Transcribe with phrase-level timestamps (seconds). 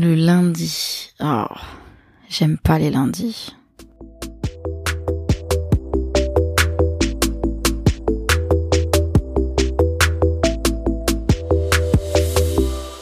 [0.00, 1.10] Le lundi.
[1.18, 1.46] Oh,
[2.28, 3.52] j'aime pas les lundis.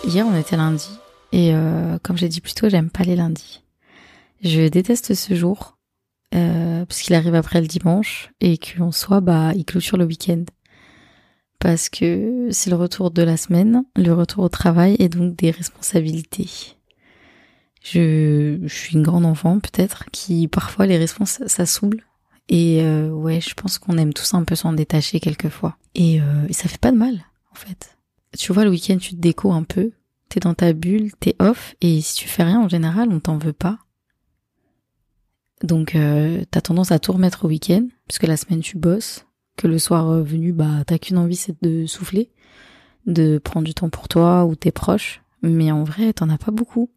[0.07, 0.89] Hier, on était lundi.
[1.33, 3.63] Et euh, comme j'ai dit plus tôt, j'aime pas les lundis.
[4.43, 5.77] Je déteste ce jour.
[6.35, 8.31] Euh, parce qu'il arrive après le dimanche.
[8.41, 10.45] Et qu'en soi, bah, il clôture le week-end
[11.59, 15.51] parce que c'est le retour de la semaine, le retour au travail et donc des
[15.51, 16.77] responsabilités.
[17.89, 22.03] Je, je suis une grande enfant peut-être qui parfois les responsables ça saoule
[22.49, 26.49] et euh, ouais je pense qu'on aime tous un peu s'en détacher quelquefois et, euh,
[26.49, 27.97] et ça fait pas de mal en fait.
[28.37, 29.93] Tu vois le week-end tu te déco un peu,
[30.29, 33.39] t'es dans ta bulle, t'es off et si tu fais rien en général on t'en
[33.39, 33.79] veut pas.
[35.63, 39.27] Donc euh, t'as tendance à tout remettre au week-end puisque la semaine tu bosses
[39.57, 42.31] que le soir venu, bah, t'as qu'une envie, c'est de souffler,
[43.07, 45.23] de prendre du temps pour toi ou tes proches.
[45.43, 46.91] Mais en vrai, t'en as pas beaucoup.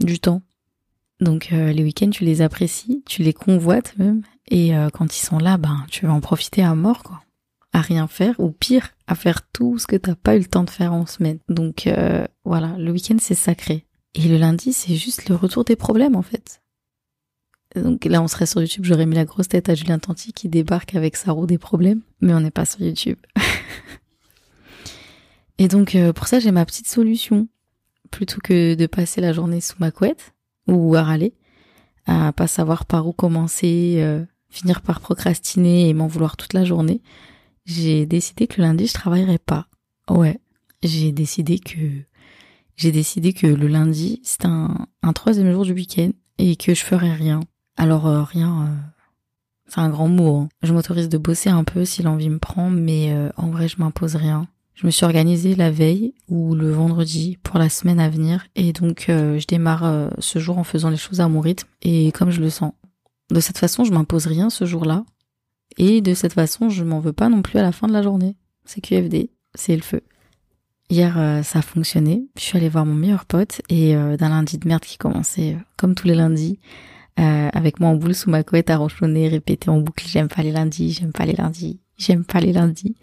[0.00, 0.42] Du temps.
[1.20, 4.22] Donc euh, les week-ends, tu les apprécies, tu les convoites même.
[4.48, 7.22] Et euh, quand ils sont là, ben, tu vas en profiter à mort, quoi.
[7.72, 10.64] À rien faire, ou pire, à faire tout ce que t'as pas eu le temps
[10.64, 11.38] de faire en semaine.
[11.48, 11.88] Donc
[12.44, 13.86] voilà, le week-end, c'est sacré.
[14.14, 16.60] Et le lundi, c'est juste le retour des problèmes, en fait.
[17.76, 20.48] Donc là, on serait sur YouTube, j'aurais mis la grosse tête à Julien Tanti qui
[20.48, 23.18] débarque avec sa roue des problèmes, mais on n'est pas sur YouTube.
[25.58, 27.46] Et donc euh, pour ça, j'ai ma petite solution.
[28.10, 30.34] Plutôt que de passer la journée sous ma couette
[30.66, 31.34] ou à râler,
[32.06, 36.64] à pas savoir par où commencer, euh, finir par procrastiner et m'en vouloir toute la
[36.64, 37.02] journée,
[37.66, 39.66] j'ai décidé que le lundi je travaillerais pas.
[40.08, 40.40] Ouais,
[40.82, 41.78] j'ai décidé que
[42.76, 46.84] j'ai décidé que le lundi c'est un, un troisième jour du week-end et que je
[46.84, 47.40] ferais rien
[47.76, 48.76] alors euh, rien, euh,
[49.66, 50.36] c'est un grand mot.
[50.36, 50.48] Hein.
[50.62, 54.16] Je m'autorise de bosser un peu si l'envie me prend, mais en vrai je m'impose
[54.16, 54.48] rien.
[54.80, 58.72] Je me suis organisée la veille ou le vendredi pour la semaine à venir et
[58.72, 62.40] donc je démarre ce jour en faisant les choses à mon rythme et comme je
[62.40, 62.72] le sens.
[63.30, 65.04] De cette façon, je m'impose rien ce jour-là
[65.76, 68.00] et de cette façon, je m'en veux pas non plus à la fin de la
[68.00, 68.36] journée.
[68.64, 70.00] C'est QFD, c'est le feu.
[70.88, 72.24] Hier, ça a fonctionné.
[72.38, 75.94] Je suis allée voir mon meilleur pote et d'un lundi de merde qui commençait comme
[75.94, 76.58] tous les lundis
[77.20, 80.42] euh, avec moi en boule sous ma couette à ronchonner, répéter en boucle j'aime pas
[80.42, 82.96] les lundis, j'aime pas les lundis, j'aime pas les lundis.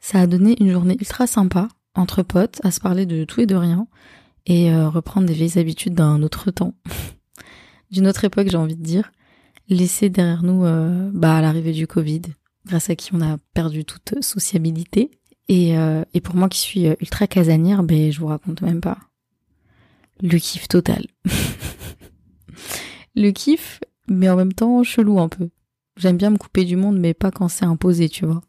[0.00, 3.46] Ça a donné une journée ultra sympa entre potes à se parler de tout et
[3.46, 3.86] de rien
[4.46, 6.74] et euh, reprendre des vieilles habitudes d'un autre temps,
[7.90, 9.12] d'une autre époque j'ai envie de dire,
[9.68, 12.22] laisser derrière nous euh, bah l'arrivée du Covid,
[12.66, 15.10] grâce à qui on a perdu toute sociabilité
[15.48, 15.74] et,
[16.14, 18.98] et pour moi qui suis ultra casanière, ben je vous raconte même pas
[20.22, 21.06] le kiff total.
[23.14, 25.50] le kiff, mais en même temps chelou un peu.
[25.96, 28.42] J'aime bien me couper du monde, mais pas quand c'est imposé, tu vois.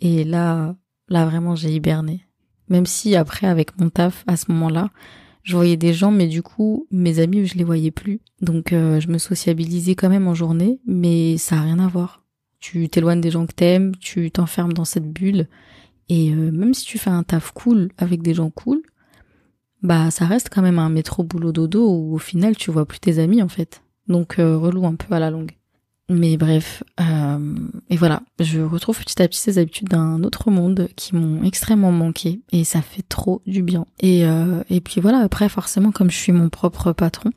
[0.00, 0.74] Et là,
[1.12, 2.26] là vraiment, j'ai hiberné.
[2.68, 4.90] Même si après, avec mon taf, à ce moment-là,
[5.42, 8.20] je voyais des gens, mais du coup, mes amis, je les voyais plus.
[8.40, 12.24] Donc, euh, je me sociabilisais quand même en journée, mais ça a rien à voir.
[12.60, 15.48] Tu t'éloignes des gens que t'aimes, tu t'enfermes dans cette bulle,
[16.08, 18.82] et euh, même si tu fais un taf cool avec des gens cool,
[19.82, 23.00] bah ça reste quand même un métro boulot dodo où au final tu vois plus
[23.00, 23.82] tes amis en fait.
[24.08, 25.52] Donc euh, relou un peu à la longue.
[26.08, 27.54] Mais bref, euh,
[27.88, 31.92] et voilà, je retrouve petit à petit ces habitudes d'un autre monde qui m'ont extrêmement
[31.92, 33.86] manqué et ça fait trop du bien.
[34.00, 37.30] Et, euh, puis voilà, après forcément comme je suis mon propre patron,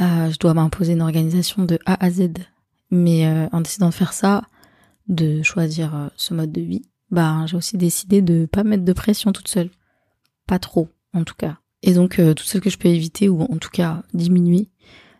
[0.00, 2.30] je dois m'imposer une organisation de A à Z.
[2.90, 4.42] Mais en décidant de faire ça,
[5.08, 9.32] de choisir ce mode de vie, bah j'ai aussi décidé de pas mettre de pression
[9.32, 9.70] toute seule.
[10.46, 11.58] Pas trop, en tout cas.
[11.82, 14.68] Et donc tout ce que je peux éviter ou en tout cas diminuer,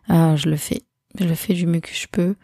[0.09, 0.81] je le fais.
[1.17, 2.35] Je le fais du mieux que je peux.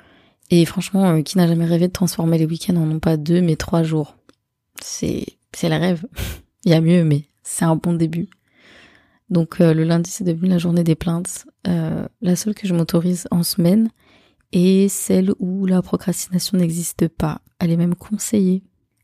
[0.51, 3.41] Et franchement, euh, qui n'a jamais rêvé de transformer les week-ends en non pas deux,
[3.41, 4.17] mais trois jours?
[4.81, 6.05] C'est c'est le rêve.
[6.65, 8.27] Il y a mieux, mais c'est un bon début.
[9.29, 11.45] Donc euh, le lundi, c'est devenu la journée des plaintes.
[11.67, 13.89] Euh, la seule que je m'autorise en semaine
[14.51, 17.41] et celle où la procrastination n'existe pas.
[17.59, 18.63] Elle est même conseillée.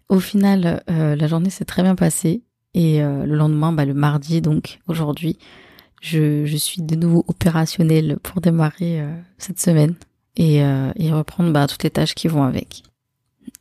[0.09, 2.44] Au final, la journée s'est très bien passée.
[2.74, 5.38] Et le lendemain, bah, le mardi, donc aujourd'hui,
[6.02, 9.05] je, je suis de nouveau opérationnelle pour démarrer
[9.38, 9.96] cette semaine
[10.37, 12.84] et, euh, et reprendre bah, toutes les tâches qui vont avec.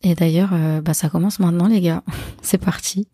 [0.03, 2.05] Et d'ailleurs, euh, bah, ça commence maintenant les gars.
[2.43, 3.09] C'est parti.